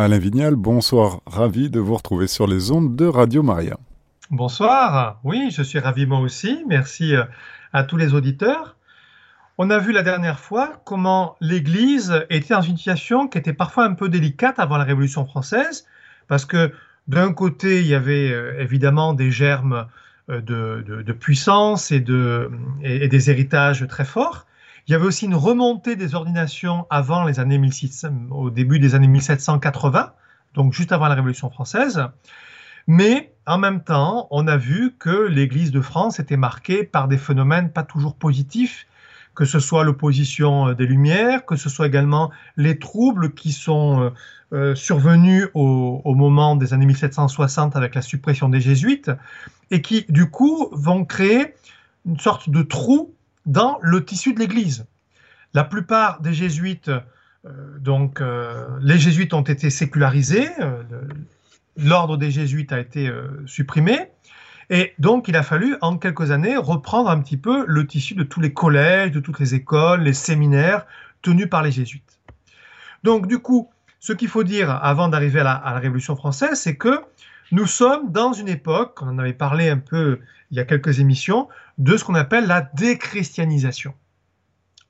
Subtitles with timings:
[0.00, 3.76] Alain Vignal, bonsoir, ravi de vous retrouver sur les ondes de Radio Maria.
[4.30, 7.24] Bonsoir, oui, je suis ravi moi aussi, merci euh,
[7.72, 8.76] à tous les auditeurs.
[9.58, 13.86] On a vu la dernière fois comment l'Église était dans une situation qui était parfois
[13.86, 15.84] un peu délicate avant la Révolution française,
[16.28, 16.72] parce que
[17.08, 19.88] d'un côté, il y avait euh, évidemment des germes
[20.30, 22.52] euh, de, puissance et, de,
[22.84, 24.46] et, des héritages très forts.
[24.88, 28.94] Il y avait aussi une remontée des ordinations avant les années 1600, au début des
[28.94, 30.14] années 1780,
[30.54, 32.06] donc juste avant la Révolution française.
[32.86, 37.18] Mais en même temps, on a vu que l'Église de France était marquée par des
[37.18, 38.86] phénomènes pas toujours positifs,
[39.34, 44.10] que ce soit l'opposition des Lumières, que ce soit également les troubles qui sont euh,
[44.54, 49.10] euh, survenus au, au, moment des années 1760 avec la suppression des jésuites,
[49.70, 51.56] et qui du coup vont créer
[52.06, 53.12] une sorte de trou
[53.48, 54.86] dans le tissu de l'Église.
[55.54, 60.82] La plupart des jésuites, euh, donc euh, les jésuites ont été sécularisés, euh,
[61.76, 63.10] l'ordre des jésuites a été
[63.46, 64.10] supprimé,
[64.68, 68.24] et donc il a fallu en quelques années reprendre un petit peu le tissu de
[68.24, 70.84] tous les collèges, de toutes les écoles, les séminaires
[71.22, 72.18] tenus par les jésuites.
[73.04, 76.76] Donc du coup, ce qu'il faut dire avant d'arriver à, à la, Révolution française, c'est
[76.76, 77.00] que
[77.52, 80.18] nous sommes dans une époque, on en avait parlé un peu
[80.50, 81.48] il y a quelques émissions,
[81.78, 83.94] de ce qu'on appelle la déchristianisation.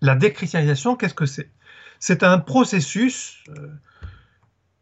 [0.00, 1.50] La déchristianisation, qu'est-ce que c'est?
[1.98, 3.69] C'est un processus, euh,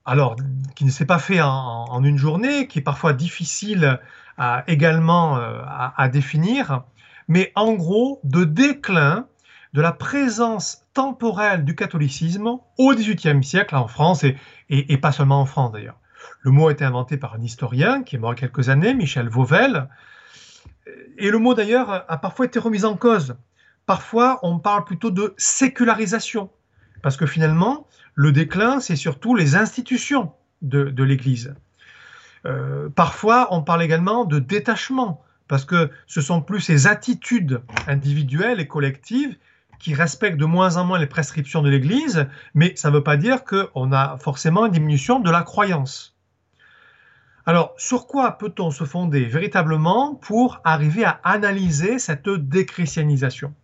[0.05, 0.37] alors
[0.77, 4.01] qui ne s'est pas fait en, une journée, qui est parfois difficile
[4.67, 6.85] également euh, à, définir,
[7.27, 9.27] mais en gros de déclin
[9.73, 12.47] de la présence temporelle du catholicisme
[12.79, 14.37] au XVIIIe siècle en France et,
[14.69, 15.99] et pas seulement en France d'ailleurs.
[16.43, 18.69] Le mot a été inventé par un historien qui est mort il y a quelques
[18.69, 19.89] années, Michel Vauvel,
[21.19, 23.37] et le mot d'ailleurs a parfois été remis en cause.
[23.87, 26.51] Parfois, on parle plutôt de sécularisation,
[27.03, 31.55] parce que finalement, le déclin, c'est surtout les institutions de, l'Église.
[32.47, 38.59] Euh, parfois, on parle également de détachement, parce que ce sont plus ces attitudes individuelles
[38.59, 39.37] et collectives
[39.79, 43.17] qui respectent de moins en moins les prescriptions de l'Église, mais ça ne veut pas
[43.17, 46.16] dire qu'on a forcément une diminution de la croyance.
[47.49, 53.55] Alors, sur quoi peut-on se fonder véritablement pour arriver à analyser cette déchristianisation?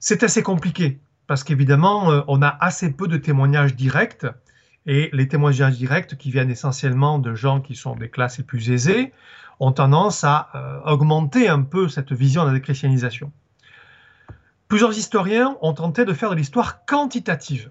[0.00, 0.98] C'est assez compliqué,
[1.28, 4.26] parce qu'évidemment, euh, on a assez peu de témoignages directs,
[4.86, 8.72] et les témoignages directs qui viennent essentiellement de gens qui sont des classes les plus
[8.72, 9.12] aisées
[9.60, 13.30] ont tendance à euh, augmenter un peu cette vision de la déchristianisation.
[14.66, 17.70] Plusieurs historiens ont tenté de faire de l'histoire quantitative.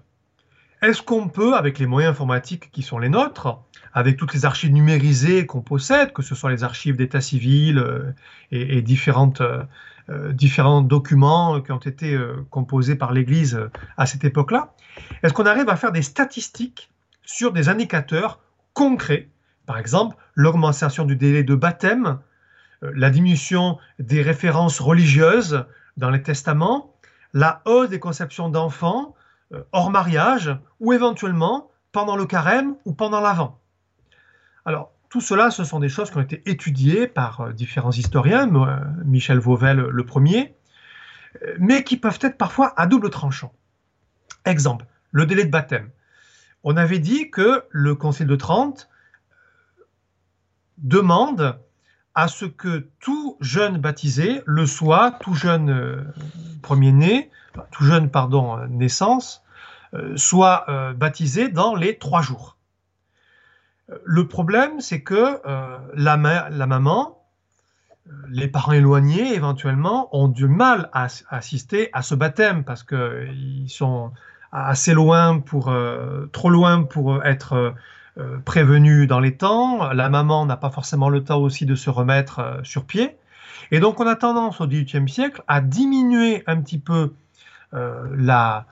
[0.80, 3.58] Est-ce qu'on peut, avec les moyens informatiques qui sont les nôtres,
[3.92, 8.12] avec toutes les archives numérisées qu'on possède, que ce soit les archives d'état civil euh,
[8.52, 9.64] et, différentes, euh,
[10.08, 12.16] euh, différents documents qui ont été
[12.50, 13.60] composés par l'Église
[13.96, 14.72] à cette époque-là,
[15.22, 16.90] est-ce qu'on arrive à faire des statistiques
[17.24, 18.38] sur des indicateurs
[18.72, 19.28] concrets,
[19.66, 22.20] par exemple l'augmentation du délai de baptême,
[22.82, 25.64] la diminution des références religieuses
[25.96, 26.94] dans les testaments,
[27.34, 29.16] la hausse des conceptions d'enfants
[29.72, 33.58] hors mariage, ou éventuellement pendant le carême ou pendant l'avant.
[34.64, 38.54] Alors, tout cela, ce sont des choses qui ont été étudiées par euh, différents historiens,
[38.54, 40.54] euh, Michel Vauvel le premier,
[41.42, 43.52] euh, mais qui peuvent être parfois à double tranchant.
[44.44, 45.90] Exemple, le délai de baptême.
[46.62, 48.88] On avait dit que le Concile de Trente
[50.76, 51.58] demande
[52.14, 56.12] à ce que tout jeune baptisé le soit, tout jeune
[56.62, 57.30] premier-né,
[57.70, 59.42] tout jeune, pardon, naissance,
[60.16, 62.58] soit baptisé dans les trois jours.
[64.04, 67.18] Le problème, c'est que euh, la, maman,
[68.06, 73.68] euh, les parents éloignés éventuellement, ont du mal à, assister à ce baptême parce qu'ils
[73.68, 74.12] sont
[74.52, 77.74] assez loin pour, euh, trop loin pour être
[78.44, 79.92] prévenus dans les temps.
[79.92, 83.16] La maman n'a pas forcément le temps aussi de se remettre sur pied.
[83.70, 87.14] Et donc on a tendance au XVIIIe siècle à diminuer un petit peu
[87.72, 88.66] la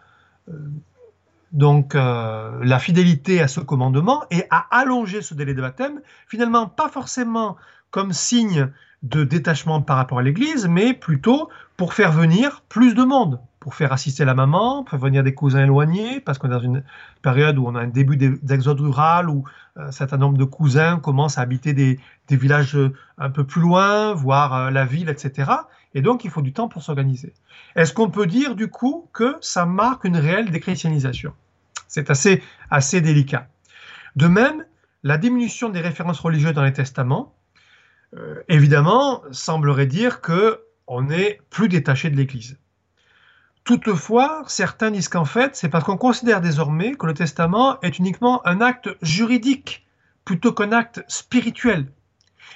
[1.53, 6.67] donc euh, la fidélité à ce commandement et à allonger ce délai de baptême, finalement
[6.67, 7.57] pas forcément
[7.91, 8.71] comme signe
[9.03, 13.75] de détachement par rapport à l'Église, mais plutôt pour faire venir plus de monde, pour
[13.75, 16.85] faire assister la maman, pour faire venir des cousins éloignés, parce qu'on est dans une
[17.21, 19.43] période où on a un début d'exode rural, où
[19.77, 21.99] euh, un certain nombre de cousins commencent à habiter des,
[22.31, 22.79] villages
[23.19, 25.51] un peu plus loin, voire euh, la ville, etc.
[25.95, 27.35] Et donc il faut du temps pour s'organiser.
[27.75, 31.33] Est-ce qu'on peut dire du coup que ça marque une réelle déchristianisation?
[31.89, 33.49] C'est assez, assez délicat.
[34.15, 34.65] De même,
[35.03, 37.35] la diminution des références religieuses dans les testaments,
[38.17, 42.57] euh, évidemment, semblerait dire que on est plus détaché de l'Église.
[43.67, 48.41] Toutefois, certains disent qu'en fait, c'est parce qu'on considère désormais que le testament est uniquement
[48.47, 49.85] un acte juridique
[50.25, 51.89] plutôt qu'un acte spirituel.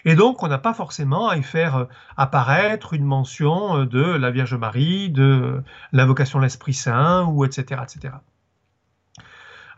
[0.05, 4.55] Et donc, on n'a pas forcément à y faire apparaître une mention de la Vierge
[4.55, 5.61] Marie, de
[5.91, 7.83] l'invocation de l'Esprit Saint, ou etc.
[7.83, 8.15] etc.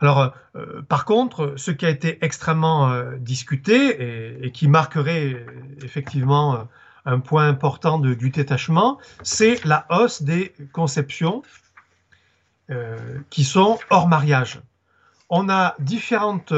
[0.02, 5.46] Alors, euh, par contre, ce qui a été extrêmement euh, discuté et, qui marquerait
[5.82, 6.58] effectivement euh,
[7.04, 11.43] un point important du détachement, c'est la hausse des conceptions
[13.28, 14.60] qui sont hors mariage.
[15.28, 16.54] On a différentes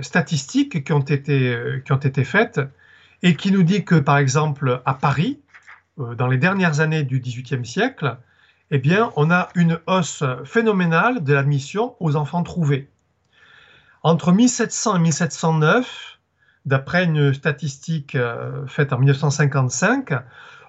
[0.00, 2.60] statistiques qui ont, été, qui ont été faites
[3.22, 5.40] et qui nous dit que, par exemple, à Paris,
[5.98, 8.16] dans les dernières années du XVIIIe siècle,
[8.70, 12.88] eh bien, on a une hausse phénoménale de l'admission aux enfants trouvés.
[14.02, 16.17] Entre 1700 et 1709,
[16.66, 20.12] d'après une statistique euh, faite en 1955,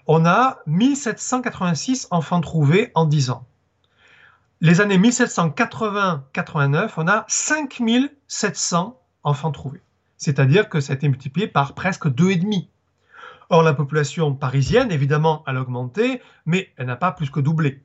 [0.07, 3.45] on a 1786 enfants trouvés en 10 ans.
[4.61, 9.81] Les années 1780-89, on a 5700 enfants trouvés.
[10.17, 12.67] C'est-à-dire que ça a été multiplié par presque 2,5.
[13.51, 17.83] Or, la population parisienne, évidemment, a augmenté, mais elle n'a pas plus que doublé.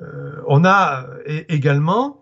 [0.00, 2.20] Euh, on a euh, également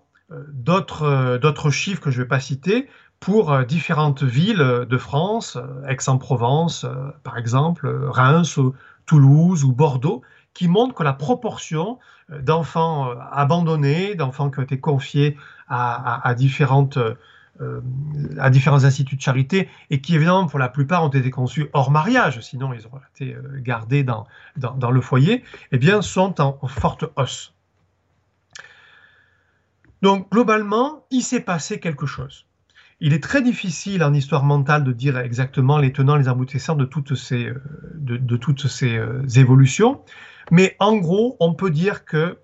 [0.49, 2.89] d'autres chiffres que je ne vais pas citer
[3.23, 5.57] pour différentes villes de France,
[5.89, 6.85] Aix-en-Provence
[7.23, 8.59] par exemple, Reims,
[9.07, 10.23] Toulouse ou Bordeaux,
[10.55, 15.37] qui montrent que la proportion d'enfants abandonnés, d'enfants qui ont été confiés
[15.69, 16.99] à, différentes,
[18.39, 21.93] à différents instituts de charité et qui évidemment pour la plupart ont été conçus hors
[21.93, 24.27] mariage, sinon ils auraient été gardés dans,
[24.57, 27.55] dans, le foyer, eh bien sont en forte hausse.
[30.03, 32.47] Donc globalement, il s'est passé quelque chose.
[33.05, 36.85] Il est très difficile en histoire mentale de dire exactement les tenants, les aboutissants de
[36.85, 37.61] toutes ces, euh,
[37.97, 40.05] de, toutes ces euh, évolutions,
[40.53, 42.39] mais en gros, on peut dire que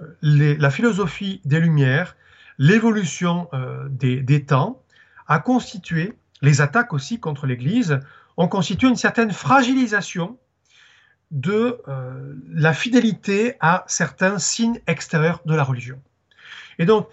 [0.00, 2.16] euh, la philosophie des Lumières,
[2.56, 3.48] l'évolution
[3.90, 4.82] des, des, temps,
[5.26, 8.00] a constitué, les attaques aussi contre l'Église,
[8.38, 10.38] ont constitué une certaine fragilisation
[11.30, 11.78] de
[12.50, 15.98] la fidélité à certains signes extérieurs de la religion.
[16.78, 17.08] Et donc,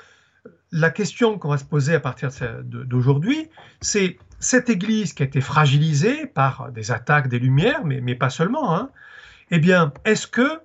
[0.79, 2.29] la question qu'on va se poser à partir
[2.63, 3.49] d'aujourd'hui,
[3.81, 8.75] c'est cette Église qui a été fragilisée par des attaques des Lumières, mais, pas seulement,
[8.75, 8.89] hein,
[9.49, 10.61] eh bien, est-ce que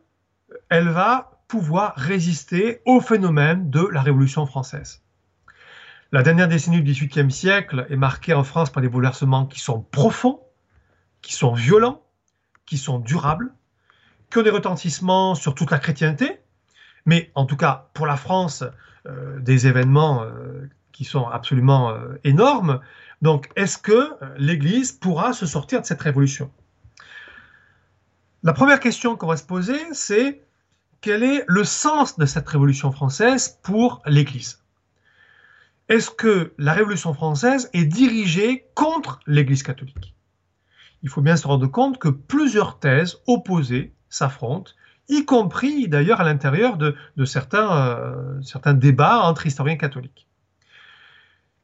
[0.69, 5.03] elle va pouvoir résister au phénomène de la Révolution française?
[6.11, 9.81] La dernière décennie du XVIIIe siècle est marquée en France par des bouleversements qui sont
[9.81, 10.41] profonds,
[11.23, 12.03] qui sont violents,
[12.67, 13.55] qui sont durables,
[14.31, 16.42] qui ont des retentissements sur toute la chrétienté,
[17.07, 18.65] mais en tout cas pour la France,
[19.09, 22.81] euh, des événements euh, qui sont absolument euh, énormes.
[23.21, 26.53] Donc, est-ce que l'Église pourra se sortir de cette révolution?
[28.45, 30.45] La première question qu'on va se poser, c'est
[31.01, 34.63] quel est le sens de cette révolution française pour l'Église?
[35.89, 40.15] Est-ce que la révolution française est dirigée contre l'Église catholique?
[41.03, 44.73] Il faut bien se rendre compte que plusieurs thèses opposées s'affrontent
[45.13, 50.27] y compris d'ailleurs à l'intérieur de, certains, euh, certains débats entre historiens catholiques.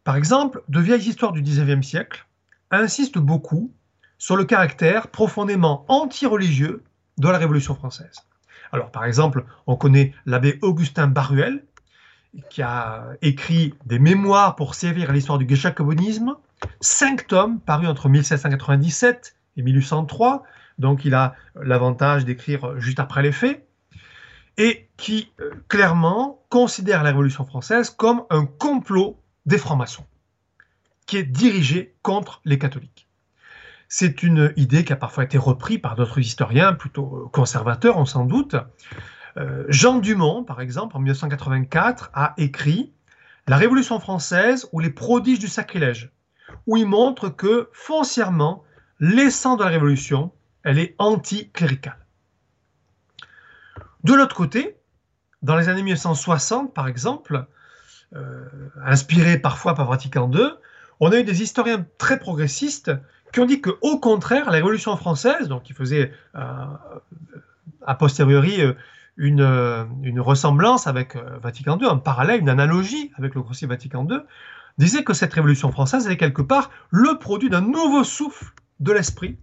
[0.04, 2.26] Par exemple, de vieilles histoires du XIXe siècle
[2.70, 3.72] insistent beaucoup
[4.18, 6.82] sur le caractère profondément anti-religieux
[7.18, 8.22] de la Révolution française.
[8.72, 11.64] Alors, par exemple, on connaît l'abbé Augustin Baruel,
[12.50, 16.36] qui a écrit des mémoires pour servir à l'histoire du jacobinisme,
[16.80, 20.44] cinq tomes parus entre 1797 et 1803,
[20.78, 23.68] donc il a l'avantage d'écrire juste après les faits,
[24.58, 30.04] et qui euh, clairement considère la Révolution française comme un complot des francs-maçons,
[31.06, 33.08] qui est dirigé contre les catholiques.
[33.88, 38.04] C'est une idée qui a parfois été reprise par d'autres historiens, plutôt euh, conservateurs, on
[38.04, 38.56] s'en doute.
[39.38, 42.92] Euh, Jean Dumont, par exemple, en 1984, a écrit
[43.46, 46.10] La Révolution française ou les prodiges du sacrilège,
[46.66, 48.64] où il montre que foncièrement,
[48.98, 50.32] l'essence de la Révolution,
[50.64, 51.98] elle est anticléricale.
[54.04, 54.76] De l'autre côté,
[55.42, 57.46] dans les années 1960, par exemple,
[58.14, 58.44] euh,
[58.84, 60.48] inspiré parfois par Vatican II,
[61.00, 62.90] on a eu des historiens très progressistes
[63.32, 66.64] qui ont dit que, au contraire, la Révolution française, donc qui faisait euh,
[67.86, 68.72] a posteriori euh,
[69.16, 74.18] une, ressemblance avec Vatican II, un parallèle, une analogie avec le Concile Vatican II,
[74.78, 79.38] disait que cette Révolution française était quelque part le produit d'un nouveau souffle de l'esprit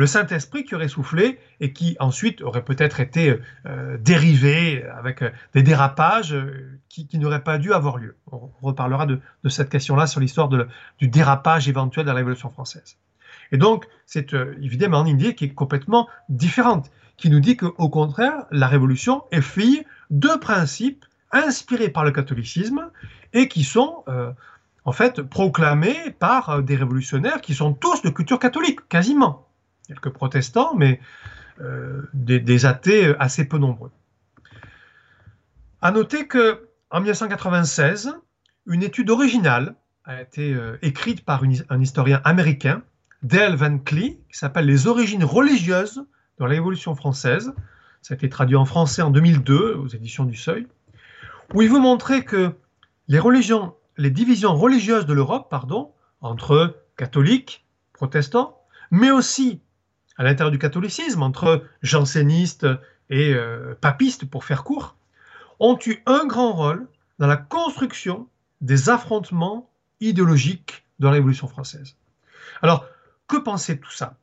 [0.00, 5.28] le Saint-Esprit qui aurait soufflé et qui ensuite aurait peut-être été euh, dérivé avec euh,
[5.52, 8.16] des dérapages euh, qui, n'auraient pas dû avoir lieu.
[8.32, 12.96] On reparlera de, cette question-là sur l'histoire du dérapage éventuel de la Révolution française.
[13.52, 18.46] Et donc, c'est évidemment une idée qui est complètement différente, qui nous dit qu'au contraire,
[18.50, 22.90] la Révolution est fille de principes inspirés par le catholicisme
[23.34, 24.04] et qui sont
[24.86, 29.49] en fait proclamés par des révolutionnaires qui sont tous de culture catholique, quasiment.
[29.90, 31.00] Quelques protestants, mais
[31.60, 33.90] euh, des, athées assez peu nombreux.
[35.82, 38.14] À noter que en 1996,
[38.66, 42.82] une étude originale a été écrite par un historien américain,
[43.24, 46.04] Dale Van Clee, qui s'appelle Les origines religieuses
[46.38, 47.52] dans la Révolution française.
[48.00, 50.68] Ça a été traduit en français en 2002 aux éditions du Seuil,
[51.52, 52.52] où il veut montrer que
[53.08, 58.56] les religions, les divisions religieuses de l'Europe, pardon, entre catholiques, protestants,
[58.92, 59.60] mais aussi
[60.16, 62.66] à l'intérieur du catholicisme, entre jansénistes
[63.08, 64.96] et euh, papistes, pour faire court,
[65.58, 66.86] ont eu un grand rôle
[67.18, 68.28] dans la construction
[68.60, 71.96] des affrontements idéologiques de la Révolution française.
[72.62, 72.86] Alors,
[73.28, 74.16] que penser de tout ça?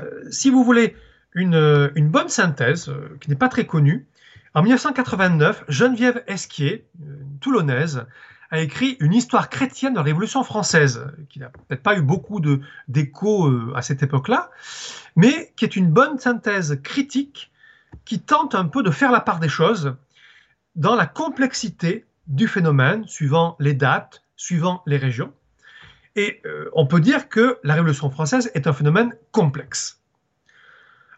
[0.00, 0.96] Euh, Si vous voulez
[1.34, 4.06] une, bonne synthèse, euh, qui n'est pas très connue,
[4.54, 6.86] en 1989, Geneviève Esquier,
[7.40, 8.04] toulonnaise,
[8.50, 12.40] a écrit une histoire chrétienne de la Révolution française, qui n'a peut-être pas eu beaucoup
[12.88, 14.50] d'écho euh, à cette époque-là,
[15.16, 17.52] mais qui est une bonne synthèse critique
[18.04, 19.96] qui tente un peu de faire la part des choses
[20.74, 25.32] dans la complexité du phénomène, suivant les dates, suivant les régions.
[26.16, 30.00] Et euh, on peut dire que la Révolution française est un phénomène complexe.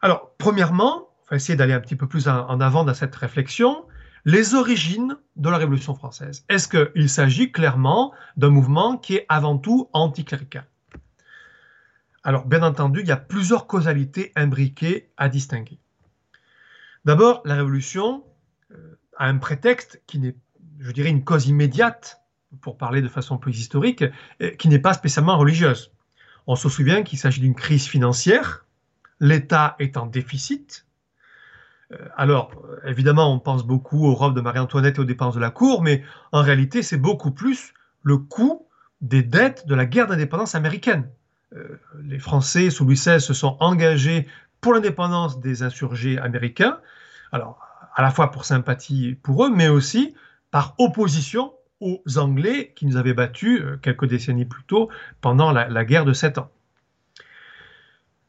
[0.02, 3.86] Alors, premièrement, on va essayer d'aller un petit peu plus en avant dans cette réflexion,
[4.24, 6.44] les origines de la Révolution française.
[6.48, 10.66] Est-ce qu'il s'agit clairement d'un mouvement qui est avant tout anticlérical?
[12.24, 15.80] Alors, bien entendu, il y a plusieurs causalités imbriquées à distinguer.
[17.04, 18.24] D'abord, la Révolution
[18.70, 20.36] euh, a un prétexte qui n'est,
[20.78, 22.20] je dirais, une cause immédiate
[22.60, 24.04] pour parler de façon plus historique,
[24.40, 25.90] euh, qui n'est pas spécialement religieuse.
[26.46, 28.66] On se souvient qu'il s'agit d'une crise financière,
[29.18, 30.86] l'État est en déficit.
[31.92, 32.50] Euh, alors,
[32.86, 36.02] évidemment, on pense beaucoup au rôle de Marie-Antoinette et aux dépenses de la cour, mais
[36.32, 38.66] en réalité, c'est beaucoup plus le coût
[39.00, 41.08] des dettes de la guerre d'indépendance américaine.
[41.54, 44.26] Euh, les Français, sous Louis XVI, se sont engagés
[44.60, 46.78] pour l'indépendance des insurgés américains,
[47.32, 47.58] alors
[47.94, 50.14] à la fois pour sympathie pour eux, mais aussi
[50.50, 54.88] par opposition aux Anglais qui nous avaient battus euh, quelques décennies plus tôt
[55.20, 56.50] pendant la, guerre de Sept Ans.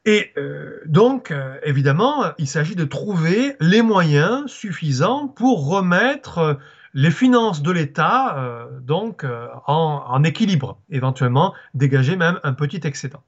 [0.06, 6.58] Et euh, donc, euh, évidemment, il s'agit de trouver les moyens suffisants pour remettre
[6.92, 9.26] les finances de l'État donc
[9.66, 13.24] en, équilibre, éventuellement dégager même un petit excédent.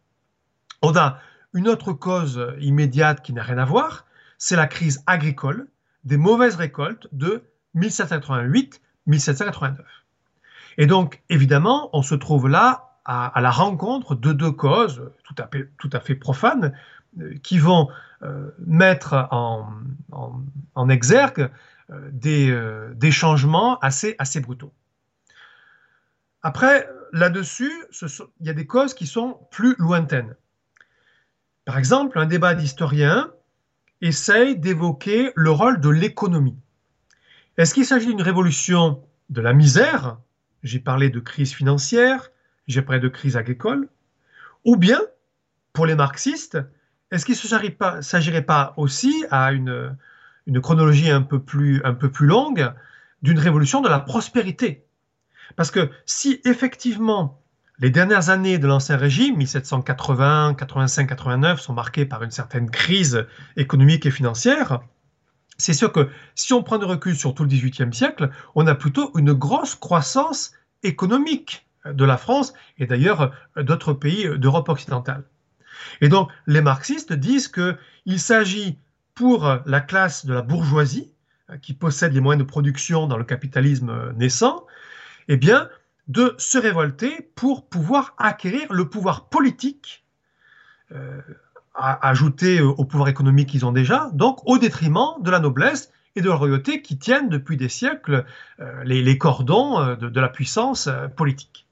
[0.82, 1.18] On a
[1.52, 4.06] une autre cause immédiate qui n'a rien à voir,
[4.38, 5.66] c'est la crise agricole
[6.04, 7.42] des mauvaises récoltes de
[7.74, 9.78] 1788-1789.
[10.78, 16.00] Et donc, évidemment, on se trouve là à, la rencontre de deux causes tout à
[16.00, 16.72] fait, profanes
[17.20, 17.88] euh, qui vont
[18.22, 21.50] euh, mettre en, exergue
[21.90, 24.72] euh, des, changements assez, assez brutaux.
[26.42, 27.72] Après, là-dessus,
[28.40, 30.34] il y a des causes qui sont plus lointaines.
[31.64, 33.30] Par exemple, un débat d'historiens
[34.00, 36.58] essaye d'évoquer le rôle de l'économie.
[37.56, 40.18] Est-ce qu'il s'agit d'une révolution de la misère?
[40.62, 42.30] J'ai parlé de crise financière,
[42.66, 43.88] j'ai parlé de crise agricole.
[44.64, 45.00] Ou bien,
[45.72, 46.58] pour les marxistes,
[47.10, 49.96] est-ce qu'il ne s'agirait pas, aussi, à une,
[50.62, 52.72] chronologie un peu plus, un peu plus longue,
[53.22, 54.84] d'une révolution de la prospérité?
[55.54, 57.40] Parce que si effectivement
[57.78, 63.26] les dernières années de l'Ancien Régime, 1780, 85, 89, sont marquées par une certaine crise
[63.56, 64.80] économique et financière,
[65.58, 68.74] c'est sûr que si on prend de recul sur tout le XVIIIe siècle, on a
[68.74, 75.24] plutôt une grosse croissance économique de la France et d'ailleurs d'autres pays d'Europe occidentale.
[76.00, 78.78] Et donc les marxistes disent qu'il s'agit
[79.14, 81.12] pour la classe de la bourgeoisie,
[81.62, 84.66] qui possède les moyens de production dans le capitalisme naissant,
[85.28, 85.68] eh bien,
[86.08, 90.04] de se révolter pour pouvoir acquérir le pouvoir politique
[90.92, 91.20] euh,
[91.78, 96.28] ajouter au pouvoir économique qu'ils ont déjà, donc au détriment de la noblesse et de
[96.28, 98.24] la royauté qui tiennent depuis des siècles
[98.60, 101.65] euh, les, cordons euh, de, la puissance euh, politique.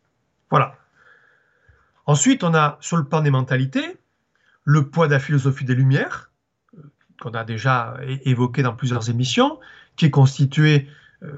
[2.06, 3.96] Ensuite, on a sur le plan des mentalités
[4.64, 6.30] le poids de la philosophie des Lumières,
[7.20, 9.60] qu'on a déjà évoqué dans plusieurs émissions,
[9.96, 10.88] qui est constitué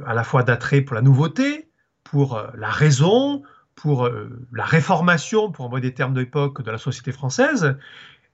[0.07, 1.69] à la fois d'attrait pour la nouveauté,
[2.05, 3.43] pour la raison,
[3.75, 4.09] pour
[4.53, 7.77] la réformation, pour envoyer des termes d'époque de la société française,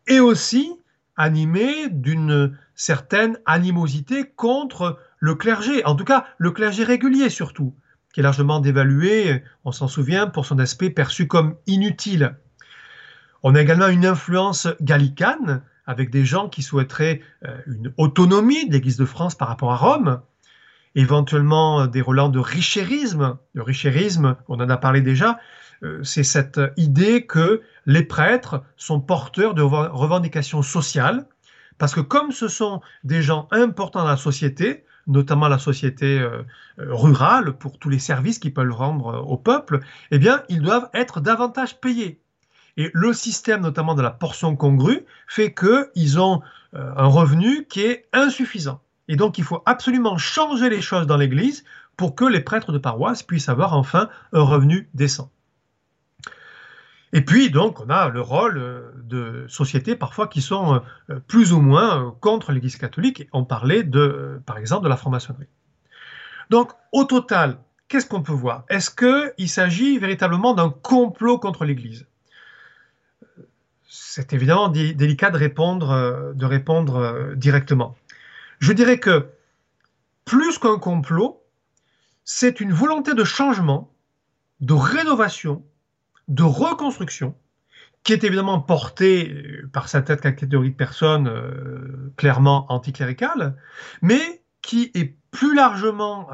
[0.06, 0.72] et aussi
[1.16, 7.74] animé d'une certaine animosité contre le clergé, en tout cas le clergé régulier surtout,
[8.12, 12.36] qui est largement dévalué, on s'en souvient, pour son aspect perçu comme inutile.
[13.42, 18.72] On a également une influence gallicane avec des gens qui souhaiteraient euh, une autonomie de
[18.72, 20.20] l'Église de France par rapport à Rome,
[20.94, 23.36] éventuellement des relents de richérisme.
[23.54, 25.40] Le richérisme, on en a parlé déjà,
[25.82, 31.26] euh, c'est cette idée que les prêtres sont porteurs de revendications sociales,
[31.78, 36.42] parce que comme ce sont des gens importants dans la société, notamment la société euh,
[36.78, 39.80] rurale, pour tous les services qu'ils peuvent rendre au peuple,
[40.10, 42.20] eh bien, ils doivent être davantage payés.
[42.76, 46.42] Et le système, notamment de la portion congrue, fait qu'ils ont
[46.74, 48.80] euh, un revenu qui est insuffisant.
[49.08, 51.64] Et donc, il faut absolument changer les choses dans l'Église
[51.96, 55.30] pour que les prêtres de paroisse puissent avoir enfin un revenu décent.
[57.12, 61.52] Et puis, donc, on a le rôle euh, de sociétés parfois qui sont euh, plus
[61.52, 63.28] ou moins contre l'Église catholique.
[63.32, 65.48] On parlait, de, par exemple, de la franc-maçonnerie.
[66.48, 68.64] Donc, au total, qu'est-ce qu'on peut voir?
[68.68, 72.06] Est-ce qu'il s'agit véritablement d'un complot contre l'Église?
[73.86, 77.96] C'est évidemment délicat de répondre, euh, de répondre euh, directement.
[78.58, 79.28] Je dirais que
[80.24, 81.42] plus qu'un complot,
[82.24, 83.92] c'est une volonté de changement,
[84.60, 85.62] de rénovation,
[86.28, 87.34] de reconstruction,
[88.04, 93.56] qui est évidemment portée euh, par certaines catégories de personnes clairement anticléricales,
[94.00, 96.28] mais qui est plus largement,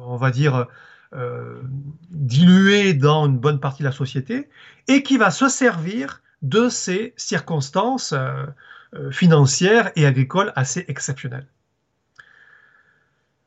[0.00, 0.68] on va dire,
[1.14, 1.62] euh,
[2.10, 4.48] dilué dans une bonne partie de la société
[4.88, 8.46] et qui va se servir de ces circonstances euh,
[8.94, 11.46] euh, financières et agricoles assez exceptionnelles.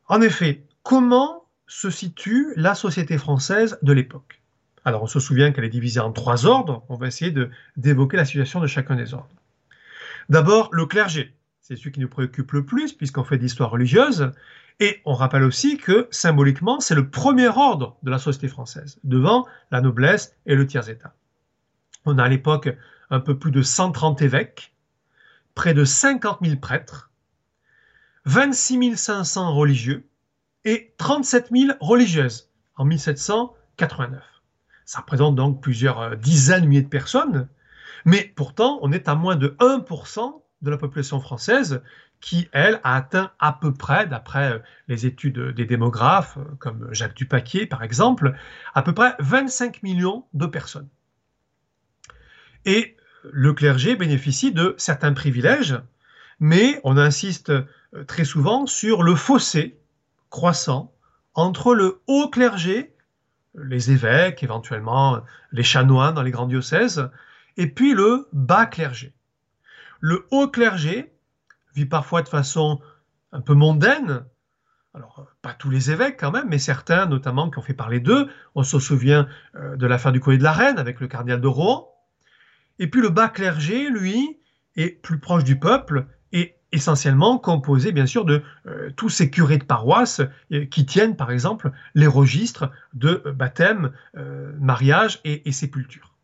[0.07, 4.41] En effet, comment se situe la société française de l'époque?
[4.87, 7.35] Alors on se souvient qu'elle est divisée en trois ordres, on va essayer
[7.75, 9.27] d'évoquer la situation de chacun des ordres.
[10.29, 14.31] D'abord, le clergé, c'est celui qui nous préoccupe le plus puisqu'on fait de l'histoire religieuse,
[14.79, 19.45] et on rappelle aussi que symboliquement, c'est le premier ordre de la société française, devant
[19.71, 21.13] la noblesse et le tiers-état.
[22.05, 22.69] On a à l'époque
[23.09, 24.73] un peu plus de 130 évêques,
[25.53, 27.11] près de 50 000 prêtres,
[28.23, 30.07] 26 500 religieux
[30.63, 34.36] et 37 000 religieuses en 1789.
[34.87, 37.49] Ça représente donc plusieurs euh, dizaines de milliers de personnes,
[38.05, 41.83] mais pourtant on est à moins de 1% de la population française
[42.21, 46.87] qui, elle, a atteint à peu près, d'après euh, les études des démographes, euh, comme
[46.93, 48.33] Jacques Dupaquier par exemple,
[48.73, 50.87] à peu près 25 millions de personnes.
[52.63, 52.95] Et
[53.29, 55.75] le clergé bénéficie de certains privilèges,
[56.39, 57.51] mais on insiste
[58.07, 59.77] très souvent sur le fossé
[60.29, 60.93] croissant
[61.33, 62.93] entre le haut clergé,
[63.57, 67.09] les évêques, éventuellement les chanoines dans les grands diocèses,
[67.57, 69.13] et puis le bas clergé.
[69.99, 71.13] Le haut clergé
[71.73, 72.79] vit parfois de façon
[73.31, 74.25] un peu mondaine.
[74.93, 78.29] Alors, pas tous les évêques quand même, mais certains notamment qui ont fait parler d'eux.
[78.55, 81.47] On se souvient euh, de l'affaire du collier de la reine avec le cardinal de
[81.47, 81.91] Rouen.
[82.79, 84.39] Et puis le bas clergé, lui,
[84.75, 86.07] est plus proche du peuple
[86.71, 91.31] essentiellement composé bien sûr de euh, tous ces curés de paroisse euh, qui tiennent par
[91.31, 93.91] exemple les registres de baptême,
[94.59, 96.17] mariage et sépulture.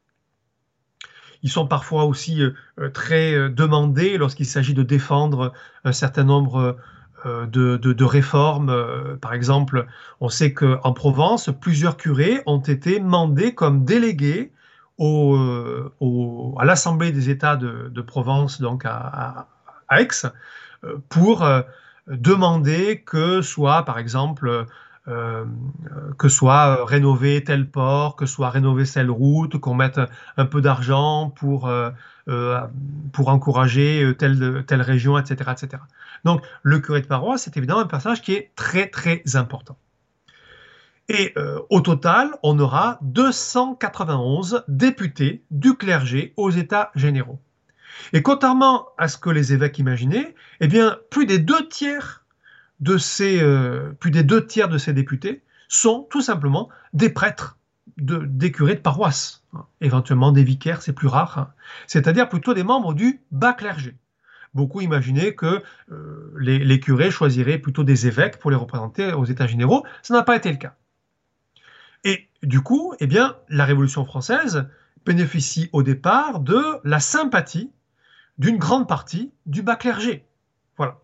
[1.43, 5.53] Ils sont parfois aussi euh, euh, très euh, demandés lorsqu'il s'agit de défendre
[5.83, 6.77] un certain nombre
[7.25, 9.17] de, réformes.
[9.21, 9.87] Par exemple,
[10.19, 14.51] on sait qu'en Provence, plusieurs curés ont été mandés comme délégués
[14.99, 19.47] à l'Assemblée des États de, Provence, donc à
[19.91, 20.07] Aix,
[21.09, 21.45] pour
[22.07, 24.67] demander que soit, par exemple,
[25.09, 25.43] euh,
[26.17, 29.99] que soit euh, rénover tel port, que soit rénover telle route, qu'on mette
[30.37, 31.91] un peu d'argent pour, euh,
[33.11, 35.83] pour encourager telle, telle région, etc., etc.
[36.23, 39.77] Donc le curé de paroisse, c'est évidemment un personnage qui est très très important.
[41.09, 41.35] Et
[41.69, 47.41] au total, on aura 291 députés du clergé aux États généraux.
[48.13, 52.23] Et contrairement à ce que les évêques imaginaient, eh bien, plus des deux tiers
[52.79, 53.93] de ces, euh,
[54.87, 57.57] députés sont tout simplement des prêtres,
[57.97, 59.65] de, des curés de paroisse, hein.
[59.81, 61.53] éventuellement des vicaires, c'est plus rare, hein.
[61.87, 63.95] c'est-à-dire plutôt des membres du bas clergé.
[64.53, 69.47] Beaucoup imaginaient que euh, les, curés choisiraient plutôt des évêques pour les représenter aux États
[69.47, 69.83] généraux.
[70.03, 70.75] Ça n'a pas été le cas.
[72.03, 74.67] Et du coup, eh bien, la Révolution française
[75.05, 77.71] bénéficie au départ de la sympathie
[78.37, 80.25] d'une grande partie du bas clergé.
[80.77, 80.99] Voilà.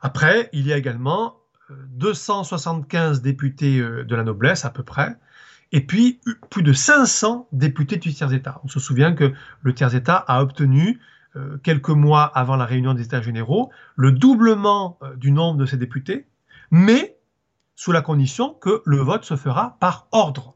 [0.00, 1.36] Après, il y a également
[1.70, 5.16] 275 euh, députés euh, de la noblesse à peu près,
[5.72, 6.20] et puis
[6.50, 8.60] plus de 500 députés du tiers-État.
[8.64, 11.00] On se souvient que le tiers-État a obtenu,
[11.36, 15.76] euh, quelques mois avant la réunion des États généraux, le doublement du nombre de ces
[15.76, 16.26] députés,
[16.70, 17.16] mais
[17.76, 20.54] sous la condition que le vote se fera par ordre.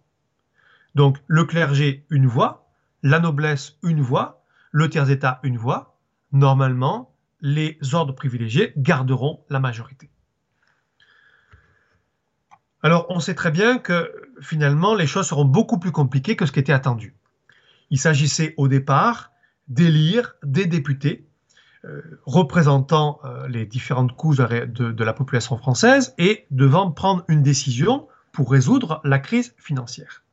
[0.94, 2.68] Donc le clergé, une voix,
[3.02, 4.37] la noblesse, une voix,
[4.70, 5.98] le tiers-État une voix,
[6.32, 10.10] normalement, les ordres privilégiés garderont la majorité.
[12.82, 16.52] Alors, on sait très bien que finalement, les choses seront beaucoup plus compliquées que ce
[16.52, 17.16] qui était attendu.
[17.90, 19.32] Il s'agissait au départ
[19.68, 21.28] d'élire des députés
[21.84, 28.08] euh, représentant euh, les différentes couches de, la population française et devant prendre une décision
[28.32, 30.24] pour résoudre la crise financière.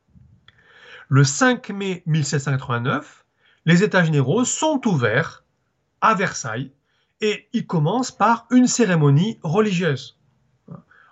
[1.08, 3.25] Le 5 mai 1789,
[3.66, 5.44] les États généraux sont ouverts
[6.00, 6.70] à Versailles
[7.20, 10.18] et ils commencent par une cérémonie religieuse.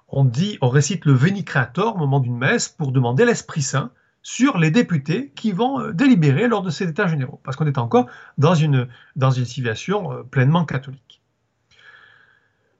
[0.08, 3.90] On dit, on récite le Veni Creator au moment d'une messe pour demander l'Esprit Saint
[4.22, 7.78] sur les députés qui vont euh, délibérer lors de ces États généraux, parce qu'on est
[7.78, 8.06] encore
[8.38, 11.20] dans une, dans une situation euh, pleinement catholique.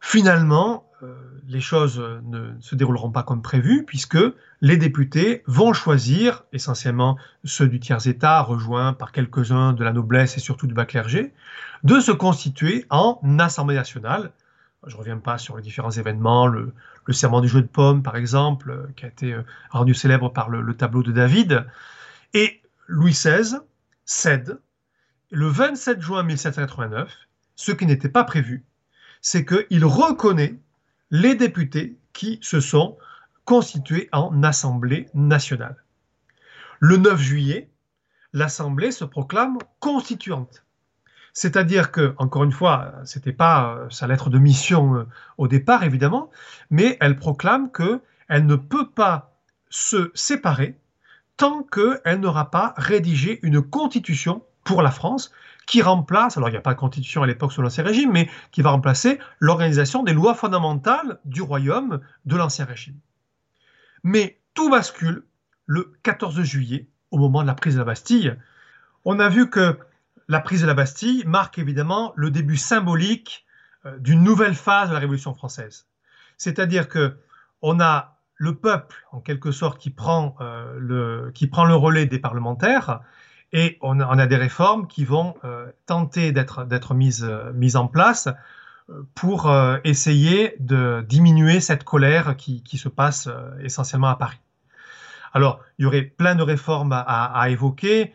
[0.07, 1.15] Finalement, euh,
[1.49, 4.19] les choses ne se dérouleront pas comme prévu, puisque
[4.61, 10.41] les députés vont choisir, essentiellement ceux du tiers-État, rejoints par quelques-uns de la noblesse et
[10.41, 11.33] surtout du bas clergé,
[11.85, 14.31] de se constituer en Assemblée nationale,
[14.87, 16.75] je ne reviens pas sur les différents événements, le,
[17.09, 20.51] serment du jeu de pommes, par exemple, euh, qui a été euh, rendu célèbre par
[20.51, 21.65] le, tableau de David.
[22.35, 23.57] Et Louis XVI
[24.05, 24.61] cède.
[25.31, 27.11] Le 27 juin 1789,
[27.57, 28.67] ce qui n'était pas prévu,
[29.25, 30.55] c'est qu'il reconnaît
[31.11, 32.99] les députés qui se sont
[33.47, 35.83] constitués en Assemblée nationale.
[36.79, 37.71] Le 9 juillet,
[38.35, 40.63] l'Assemblée se proclame constituante.
[41.33, 45.09] C'est-à-dire que, encore une fois, c'était pas euh, sa lettre de mission euh,
[45.39, 46.31] au départ, évidemment,
[46.69, 50.79] mais elle proclame qu'elle ne peut pas se séparer
[51.39, 55.33] tant qu'elle n'aura pas rédigé une constitution pour la France
[55.67, 58.29] qui remplace, alors il n'y a pas de constitution à l'époque selon l'Ancien Régime, mais
[58.51, 62.99] qui va remplacer l'organisation des lois fondamentales du royaume de l'Ancien Régime.
[64.03, 65.25] Mais tout bascule
[65.67, 68.37] le 14 juillet, au moment de la prise de la Bastille.
[69.05, 69.79] On a vu que
[70.29, 73.47] la prise de la Bastille marque évidemment le début symbolique
[73.87, 75.87] euh, d'une nouvelle phase de la Révolution française.
[76.37, 77.17] C'est-à-dire que
[77.63, 82.07] on a le peuple, en quelque sorte, qui prend, euh, le, qui prend le relais
[82.07, 83.01] des parlementaires,
[83.55, 88.29] et on a, des réformes qui vont euh, tenter d'être mises, mises en place
[89.15, 89.51] pour
[89.85, 93.31] essayer de diminuer cette colère qui, se passe
[93.63, 94.41] essentiellement à Paris.
[95.33, 98.13] Alors, il y aurait plein de réformes à évoquer.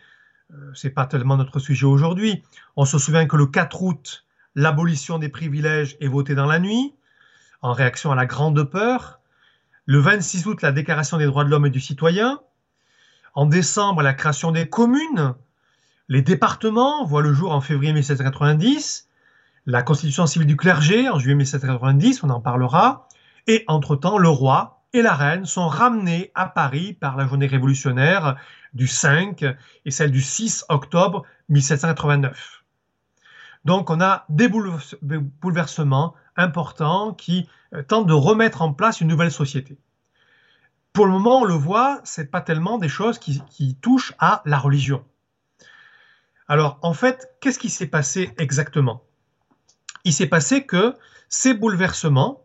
[0.53, 2.43] Euh, c'est pas tellement notre sujet aujourd'hui.
[2.75, 4.25] On se souvient que le 4 août,
[4.55, 6.95] l'abolition des privilèges est votée dans la nuit,
[7.61, 9.19] en réaction à la grande peur.
[9.85, 12.39] Le 26 août, la déclaration des droits de l'homme et du citoyen.
[13.33, 15.33] En décembre, la création des communes.
[16.07, 19.07] Les départements voient le jour en février 1790.
[19.65, 23.07] La constitution civile du clergé en juillet 1790, on en parlera.
[23.47, 28.37] Et entre-temps, le roi et la reine sont ramenés à Paris par la journée révolutionnaire
[28.73, 29.45] du 5
[29.85, 32.63] et celle du 6 octobre 1789.
[33.65, 39.31] Donc on a des bouleversements importants qui euh, tentent de remettre en place une nouvelle
[39.31, 39.77] société.
[41.05, 44.57] Le moment, on le voit, ce n'est pas tellement des choses qui, touchent à la
[44.57, 45.05] religion.
[46.47, 49.03] Alors en fait, qu'est-ce qui s'est passé exactement?
[50.03, 50.95] Il s'est passé que
[51.29, 52.43] ces bouleversements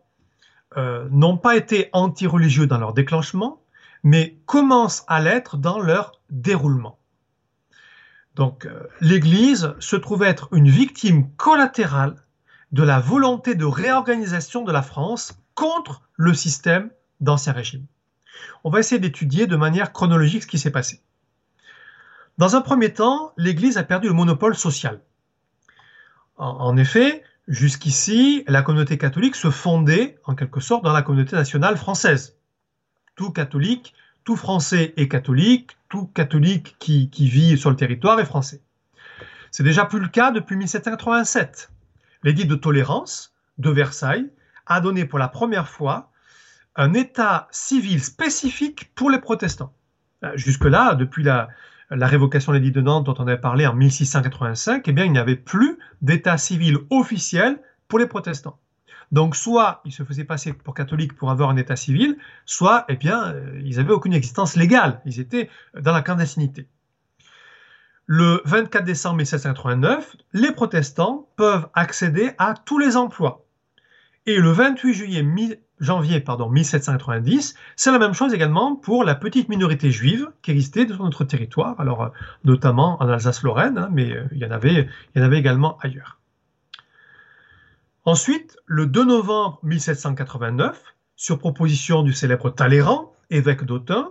[0.77, 3.61] euh, n'ont pas été anti-religieux dans leur déclenchement,
[4.03, 6.97] mais commencent à l'être dans leur déroulement.
[8.35, 12.15] Donc euh, l'Église se trouve être une victime collatérale
[12.71, 16.89] de la volonté de réorganisation de la France contre le système
[17.19, 17.85] d'Ancien Régime.
[18.63, 21.01] On va essayer d'étudier de manière chronologique ce qui s'est passé.
[22.37, 24.99] Dans un premier temps, l'Église a perdu le monopole social.
[26.37, 31.77] En, effet, jusqu'ici, la communauté catholique se fondait en quelque sorte dans la communauté nationale
[31.77, 32.35] française
[33.15, 33.93] tout catholique,
[34.23, 38.61] tout français est catholique, tout catholique qui, vit sur le territoire est français.
[39.51, 41.71] C'est déjà plus le cas depuis 1787.
[42.23, 44.29] L'édit de tolérance de Versailles
[44.65, 46.11] a donné pour la première fois
[46.75, 49.73] un état civil spécifique pour les protestants.
[50.23, 51.49] Euh, jusque-là, depuis la,
[51.89, 55.19] révocation de l'édit de Nantes dont on avait parlé en 1685, eh bien, il n'y
[55.19, 58.59] avait plus d'état civil officiel pour les protestants.
[59.11, 62.95] Donc soit ils se faisaient passer pour catholiques pour avoir un état civil, soit eh
[62.95, 65.47] bien euh, ils n'avaient aucune existence légale, ils étaient
[65.79, 66.67] dans la clandestinité.
[68.07, 73.44] Le 24 décembre 1789, les protestants peuvent accéder à tous les emplois.
[74.27, 79.49] Et le 28 juillet, janvier pardon, 1790, c'est la même chose également pour la petite
[79.49, 82.09] minorité juive qui existait sur notre territoire, alors euh,
[82.43, 86.19] notamment en Alsace-Lorraine, hein, mais euh, il y en avait, également ailleurs.
[88.03, 90.83] Ensuite, le 2 novembre 1789,
[91.15, 94.09] sur proposition du célèbre Talleyrand, évêque d'Autun,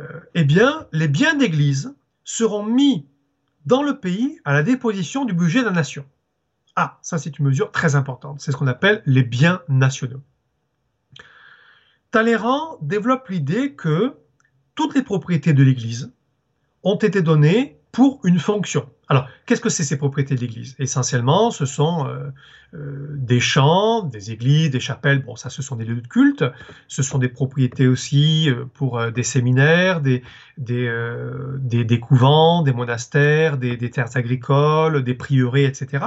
[0.00, 3.06] euh, eh bien, les biens d'église seront mis
[3.64, 6.04] dans le pays à la déposition du budget de la nation.
[6.76, 8.40] Ah, ça c'est une mesure très importante.
[8.40, 10.22] C'est ce qu'on appelle les biens nationaux.
[12.10, 14.14] Talleyrand développe l'idée que
[14.74, 16.12] toutes les propriétés de l'Église
[16.82, 18.88] ont été données pour une fonction.
[19.08, 20.74] Alors, qu'est-ce que c'est ces propriétés de l'Église?
[20.78, 22.30] Essentiellement, ce sont euh,
[22.74, 25.22] euh, des champs, des églises, des chapelles.
[25.22, 26.44] Bon, ça, ce sont des lieux de culte.
[26.88, 30.22] Ce sont des propriétés aussi euh, pour des séminaires, des,
[30.58, 36.04] des, couvents, des monastères, des, terres agricoles, des prieurés, etc.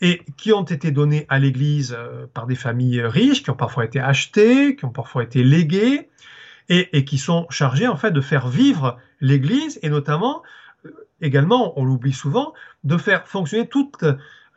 [0.00, 1.96] Et qui ont été données à l'Église
[2.32, 6.08] par des familles riches, qui ont parfois été achetées, qui ont parfois été léguées,
[6.68, 10.42] et, qui sont chargées en fait de faire vivre l'Église et notamment
[11.20, 12.52] également, on l'oublie souvent,
[12.84, 14.04] de faire fonctionner toute,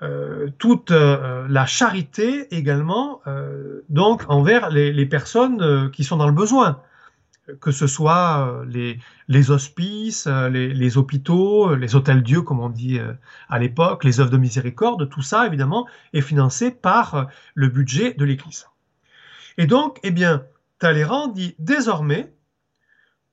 [0.02, 6.34] euh, toute euh, la charité également, euh, donc envers les, personnes qui sont dans le
[6.34, 6.82] besoin,
[7.60, 13.00] que ce soit les, les hospices, les, les, hôpitaux, les hôtels Dieu, comme on dit
[13.50, 18.26] à l'époque, les œuvres de miséricorde, tout ça évidemment est financé par le budget de
[18.26, 18.68] l'Église.
[19.58, 20.44] Et donc, eh bien,
[20.80, 22.34] Talleyrand dit désormais,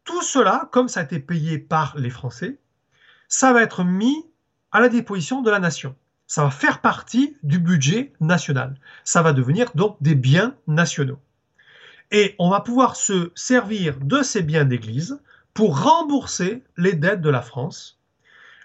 [0.04, 2.58] tout cela, comme ça a été payé par les Français,
[3.28, 4.24] ça va être mis
[4.72, 5.94] à la disposition de la nation.
[6.26, 8.78] Ça va faire partie du budget national.
[9.04, 11.18] Ça va devenir donc des biens nationaux.
[12.10, 15.20] Et on va pouvoir se servir de ces biens d'église
[15.54, 17.98] pour rembourser les dettes de la France.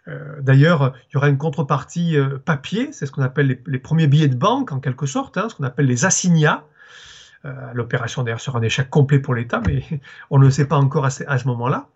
[0.07, 4.07] Euh, d'ailleurs, il y aura une contrepartie euh, papier, c'est ce qu'on appelle les, premiers
[4.07, 6.65] billets de banque en quelque sorte, hein, ce qu'on appelle les assignats.
[7.45, 9.83] Euh, l'opération d'ailleurs sera un échec complet pour l'État, mais
[10.29, 11.87] on ne le sait pas encore à ce moment-là.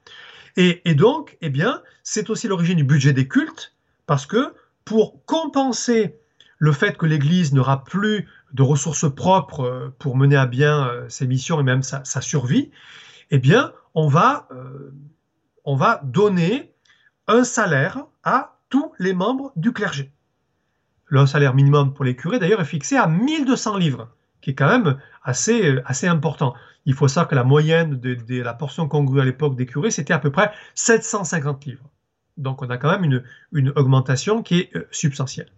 [0.59, 3.75] Et, donc, eh bien, c'est aussi l'origine du budget des cultes,
[4.07, 4.55] parce que
[4.85, 6.17] pour compenser
[6.57, 11.07] le fait que l'Église n'aura plus de ressources propres euh, pour mener à bien euh,
[11.09, 12.71] ses missions et même sa, survie,
[13.29, 14.91] eh bien, on va, euh,
[15.63, 16.73] on va donner
[17.27, 20.11] un salaire à tous les membres du clergé.
[21.05, 24.09] Le salaire minimum pour les curés, d'ailleurs, est fixé à 1200 livres,
[24.41, 26.55] qui est quand même assez, assez important.
[26.85, 30.13] Il faut savoir que la moyenne de, la portion congrue à l'époque des curés, c'était
[30.13, 31.89] à peu près 750 livres.
[32.37, 35.49] Donc on a quand même une, augmentation qui est substantielle.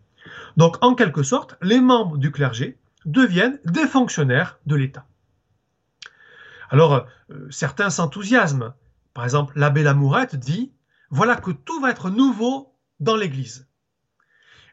[0.57, 5.05] Donc en quelque sorte, les membres du clergé deviennent des fonctionnaires de l'État.
[6.69, 8.73] Alors euh, certains s'enthousiasment.
[9.13, 10.71] Par exemple, l'abbé Lamourette dit
[11.09, 13.67] Voilà que tout va être nouveau dans l'Église.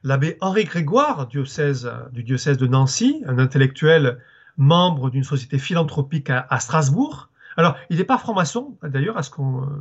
[0.02, 4.18] L'abbé Henri Grégoire, diocèse, du diocèse de Nancy, un intellectuel
[4.56, 7.30] membre d'une société philanthropique à, Strasbourg.
[7.56, 9.20] Alors, il n'est pas franc-maçon, d'ailleurs,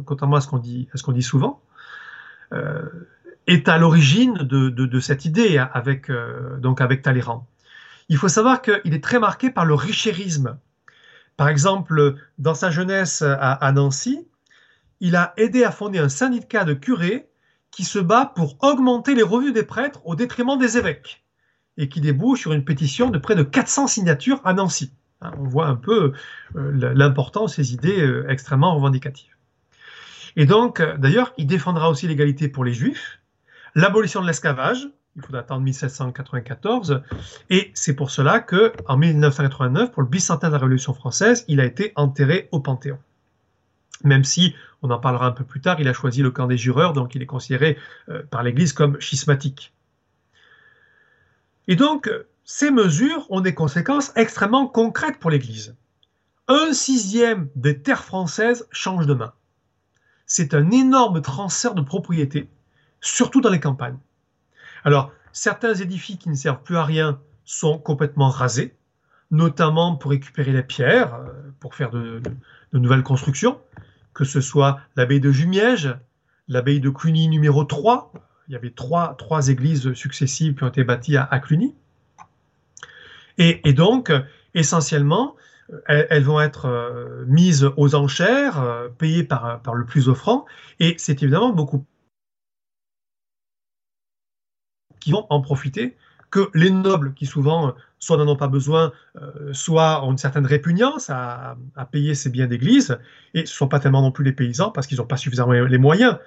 [0.05, 1.61] contrairement à ce qu'on dit, souvent,
[2.53, 2.81] euh,
[3.47, 5.63] est à l'origine de, cette idée
[6.09, 7.47] euh, donc avec Talleyrand.
[8.09, 10.57] Il faut savoir qu'il est très marqué par le richérisme.
[11.37, 14.27] Par exemple, dans sa jeunesse à, Nancy,
[14.99, 17.27] il a aidé à fonder un syndicat de curés
[17.71, 21.23] qui se bat pour augmenter les revenus des prêtres au détriment des évêques
[21.77, 24.93] et qui débouche sur une pétition de près de 400 signatures à Nancy.
[25.21, 26.13] Hein, on voit un peu
[26.55, 29.35] euh, l'importance de ces idées euh, extrêmement revendicatives.
[30.37, 33.19] Et donc, d'ailleurs, il défendra aussi l'égalité pour les juifs,
[33.73, 37.01] l'abolition de l'esclavage, il faut attendre 1794,
[37.49, 41.59] et c'est pour cela que, en 1989, pour le bicentenaire de la Révolution française, il
[41.59, 42.99] a été enterré au Panthéon.
[44.03, 46.57] Même si, on en parlera un peu plus tard, il a choisi le camp des
[46.57, 47.77] jureurs, donc il est considéré
[48.29, 49.73] par l'Église comme schismatique.
[51.67, 52.11] Et donc,
[52.43, 55.75] ces mesures ont des conséquences extrêmement concrètes pour l'Église.
[56.47, 59.33] Un sixième des terres françaises change de main.
[60.27, 62.49] C'est un énorme transfert de propriété,
[62.99, 63.97] surtout dans les campagnes.
[64.85, 68.75] Alors, certains édifices qui ne servent plus à rien sont complètement rasés,
[69.31, 72.21] notamment pour récupérer les pierres, euh, pour faire de,
[72.71, 73.59] nouvelles constructions,
[74.13, 75.95] que ce soit l'abbaye de Jumièges,
[76.47, 78.13] l'abbaye de Cluny numéro 3,
[78.47, 79.15] il y avait trois,
[79.47, 81.73] églises successives qui ont été bâties à, Cluny.
[83.39, 84.13] Et, donc,
[84.53, 85.35] essentiellement,
[85.87, 90.45] elles, vont être euh, mises aux enchères, euh, payées par, par le plus offrant,
[90.79, 91.85] et c'est évidemment beaucoup
[95.05, 95.95] qui vont en profiter
[96.31, 98.91] que les nobles qui souvent soit n'en ont pas besoin,
[99.21, 101.57] euh, soit ont une certaine répugnance à,
[101.91, 102.97] payer ces biens d'église,
[103.35, 105.51] et ce ne sont pas tellement non plus les paysans parce qu'ils n'ont pas suffisamment
[105.51, 106.17] les moyens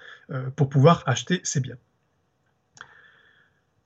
[0.54, 1.74] pour pouvoir acheter ces biens.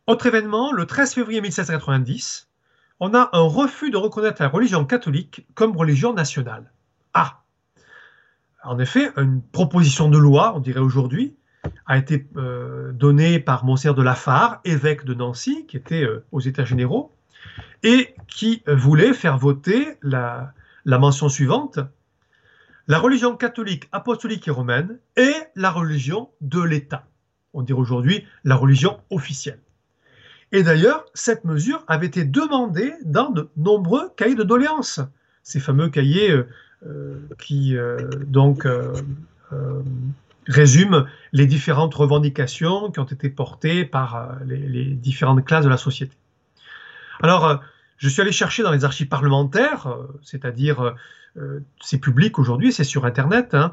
[0.07, 2.50] Autre événement, le 13 février 1790,
[3.00, 6.70] on a un refus de reconnaître la religion catholique comme religion nationale.
[7.14, 7.44] Ah
[8.62, 11.35] En effet, une proposition de loi, on dirait aujourd'hui,
[11.87, 16.40] a été euh, donnée par Monseigneur de Lafare, évêque de Nancy, qui était euh, aux
[16.40, 17.12] États généraux,
[17.83, 20.55] et qui voulait faire voter la,
[20.87, 21.81] mention suivante
[22.88, 27.07] la religion catholique, apostolique et romaine est la religion de l'État.
[27.53, 29.59] on dirait aujourd'hui la religion officielle.
[30.51, 35.01] Et d'ailleurs, cette mesure avait été demandée dans de nombreux cahiers de doléances,
[35.42, 36.31] ces fameux cahiers
[36.87, 37.77] euh, qui
[38.27, 38.66] donc
[40.46, 46.16] résument les différentes revendications qui ont été portées par les, différentes classes de la société.
[47.22, 47.61] Alors,
[47.98, 50.94] je suis allé chercher dans les archives parlementaires, c'est-à-dire
[51.81, 53.70] c'est public aujourd'hui, c'est sur Internet, hein,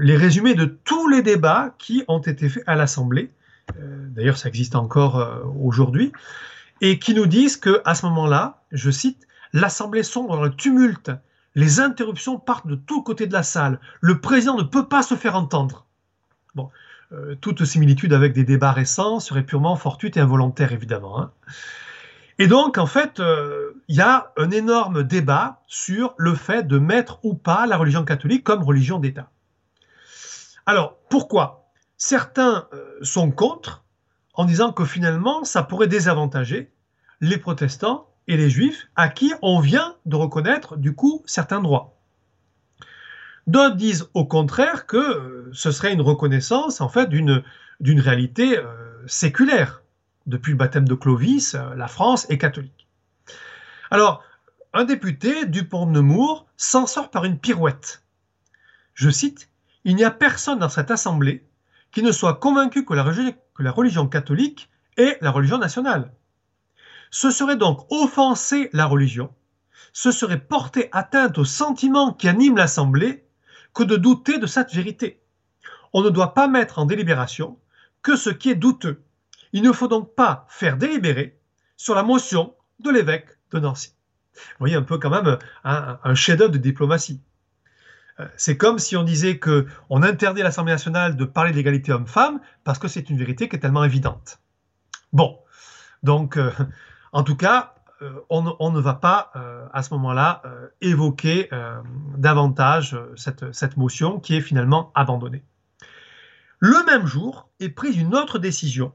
[0.00, 3.30] les résumés de tous les débats qui ont été faits à l'Assemblée
[3.80, 6.12] euh, d'ailleurs ça existe encore euh, aujourd'hui,
[6.80, 11.10] et qui nous disent que à ce moment-là, je cite, l'Assemblée sombre dans le tumulte,
[11.54, 15.14] les interruptions partent de tous côtés de la salle, le président ne peut pas se
[15.14, 15.85] faire entendre.
[16.56, 16.70] Bon,
[17.12, 21.20] euh, toute similitude avec des débats récents serait purement fortuite et involontaire, évidemment.
[21.20, 21.30] Hein.
[22.38, 23.22] Et donc, en fait,
[23.88, 28.04] il y a un énorme débat sur le fait de mettre ou pas la religion
[28.04, 29.30] catholique comme religion d'État.
[30.66, 31.70] Alors, pourquoi?
[31.96, 33.84] Certains euh, sont contre
[34.34, 36.72] en disant que finalement, ça pourrait désavantager
[37.20, 41.95] les protestants et les juifs à qui on vient de reconnaître du coup certains droits.
[43.46, 47.42] D'autres disent au contraire que euh, ce serait une reconnaissance en fait d'une
[48.00, 48.64] réalité euh,
[49.06, 49.82] séculaire.
[50.26, 52.88] Depuis le baptême de Clovis, la France est catholique.
[53.92, 54.24] Alors,
[54.72, 58.02] un député, Dupont de Nemours, s'en sort par une pirouette.
[58.94, 59.48] Je cite
[59.84, 61.46] Il n'y a personne dans cette assemblée
[61.92, 66.12] qui ne soit convaincu que la, religion, catholique est la religion nationale.
[67.10, 69.32] Ce serait donc offenser la religion,
[69.92, 73.25] ce serait porter atteinte aux sentiments qui animent l'Assemblée
[73.76, 75.20] que de douter de cette vérité.
[75.92, 77.58] On ne doit pas mettre en délibération
[78.02, 79.04] que ce qui est douteux.
[79.52, 81.38] Il ne faut donc pas faire délibérer
[81.76, 83.92] sur la motion de l'évêque de Nancy.
[84.34, 87.20] Vous voyez un peu quand même un chef-d'œuvre de diplomatie.
[88.18, 91.92] Euh, c'est comme si on disait que on interdit à l'Assemblée nationale de parler d'égalité
[91.92, 94.40] homme-femme parce que c'est une vérité qui est tellement évidente.
[95.12, 95.38] Bon,
[96.02, 96.50] donc euh,
[97.12, 99.32] en tout cas, euh, on, ne va pas
[99.72, 100.42] à ce moment-là
[100.80, 101.50] évoquer
[102.16, 105.42] davantage cette, motion qui est finalement abandonnée.
[106.58, 108.92] Le même jour est prise une autre décision,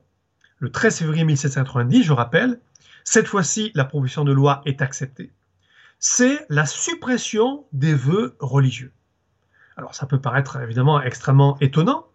[0.62, 2.60] le 13 février 1790, je rappelle.
[3.04, 5.32] Cette fois-ci, la proposition de loi est acceptée.
[5.98, 8.92] C'est la suppression des vœux religieux.
[9.76, 12.06] Alors ça peut paraître évidemment extrêmement étonnant,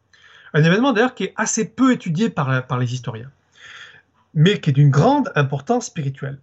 [0.54, 3.30] un événement d'ailleurs qui est assez peu étudié par les historiens,
[4.32, 6.38] mais qui est d'une grande importance spirituelle.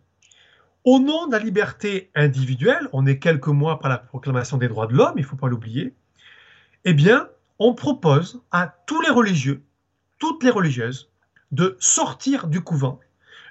[0.86, 4.88] Au nom de la liberté individuelle, on est quelques mois après la proclamation des droits
[4.88, 5.96] de l'homme, il ne faut pas l'oublier,
[6.84, 9.64] eh bien, on propose à tous les religieux,
[10.20, 11.10] toutes les religieuses,
[11.54, 13.00] de sortir du couvent,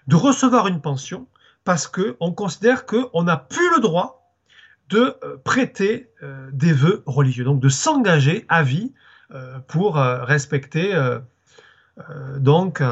[0.09, 1.27] de recevoir une pension,
[1.65, 4.35] parce qu'on considère qu'on n'a plus le droit
[4.91, 8.93] de euh, prêter euh, des vœux religieux, donc de s'engager à vie
[9.31, 10.95] euh, pour respecter
[12.39, 12.83] donc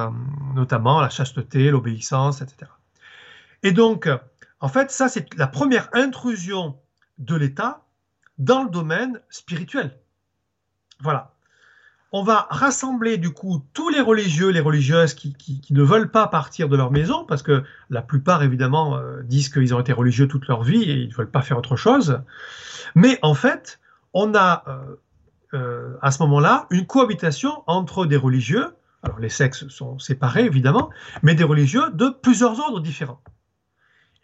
[0.54, 2.70] notamment la chasteté, l'obéissance, etc.
[3.62, 4.08] Et donc,
[4.60, 6.78] en fait, ça c'est la première intrusion
[7.18, 7.84] de l'État
[8.38, 9.98] dans le domaine spirituel.
[11.00, 11.34] Voilà
[12.12, 16.68] on va rassembler du coup tous les religieux, les religieuses qui, ne veulent pas partir
[16.68, 20.48] de leur maison, parce que la plupart évidemment euh, disent qu'ils ont été religieux toute
[20.48, 22.20] leur vie et ils ne veulent pas faire autre chose.
[22.94, 23.78] Mais en fait,
[24.12, 24.96] on a euh,
[25.54, 28.66] euh, à ce moment-là une cohabitation entre des religieux,
[29.02, 30.90] alors les sexes sont séparés évidemment,
[31.22, 33.22] mais des religieux de plusieurs ordres différents.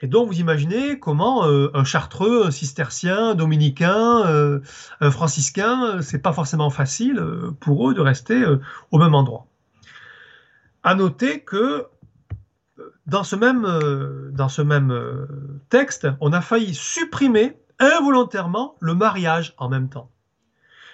[0.00, 4.60] Et donc, vous imaginez comment euh, un chartreux, un cistercien, un dominicain, euh,
[5.00, 7.22] un franciscain, euh, c'est pas forcément facile
[7.60, 8.44] pour eux de rester
[8.90, 9.46] au même endroit.
[10.82, 11.86] À noter que
[13.06, 13.66] dans ce même,
[14.32, 15.26] dans ce même
[15.70, 20.10] texte, on a failli supprimer involontairement le mariage en même temps.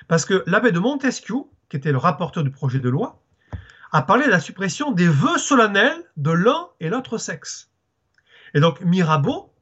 [0.09, 3.21] Parce que l'abbé de Montesquieu, qui était le rapporteur du projet de loi,
[3.91, 7.72] a parlé de la suppression des vœux solennels de l'un et l'autre sexe.
[8.55, 9.53] Et donc Mirabeau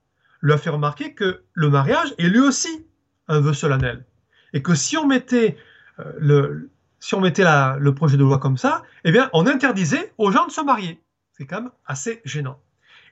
[0.43, 2.87] lui a fait remarquer que le mariage est lui aussi
[3.29, 4.05] un vœu solennel.
[4.53, 5.57] Et que si on mettait,
[5.99, 7.45] euh, le, si on mettait
[7.79, 11.01] le projet de loi comme ça, eh bien, on interdisait aux gens de se marier.
[11.33, 12.59] C'est quand même assez gênant.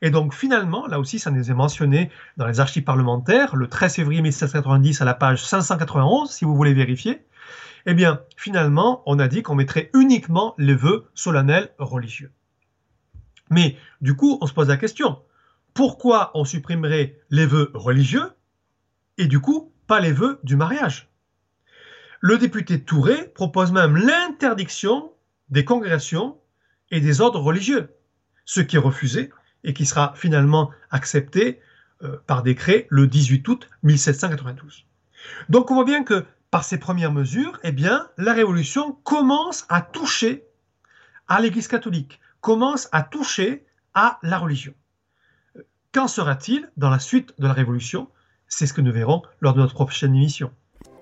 [0.03, 3.97] Et donc finalement, là aussi, ça nous est mentionné dans les archives parlementaires, le 13
[3.97, 7.25] février 1790 à la page 591, si vous voulez vérifier,
[7.87, 12.31] eh bien finalement, on a dit qu'on mettrait uniquement les vœux solennels religieux.
[13.51, 15.19] Mais du coup, on se pose la question,
[15.79, 18.33] pourquoi on supprimerait les vœux religieux
[19.17, 21.09] et du coup pas les vœux du mariage
[22.19, 25.13] Le député Touré propose même l'interdiction
[25.51, 26.37] des congrégations
[26.91, 27.95] et des ordres religieux,
[28.45, 29.31] ce qui est refusé
[29.63, 31.61] et qui sera finalement accepté
[32.03, 34.85] euh, par décret le 18 août 1792.
[35.49, 39.81] Donc on voit bien que par ces premières mesures, eh bien, la Révolution commence à
[39.81, 40.45] toucher
[41.29, 43.65] à l'Église catholique, commence à toucher
[43.95, 44.75] à la religion.
[45.95, 48.09] Qu'en sera-t-il dans la suite de la Révolution?
[48.47, 50.51] C'est ce que nous verrons lors de notre prochaine émission.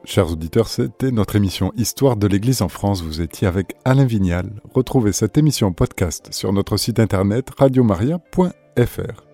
[0.05, 3.03] Chers auditeurs, c'était notre émission Histoire de l'Église en France.
[3.03, 4.63] Vous étiez avec Alain Vignal.
[4.73, 9.26] Retrouvez cette émission podcast sur notre site internet radiomaria.fr.